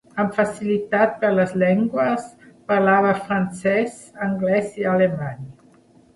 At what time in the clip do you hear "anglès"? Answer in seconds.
4.31-4.75